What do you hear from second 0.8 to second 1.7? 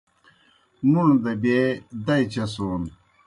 مُوݨ دہ بیے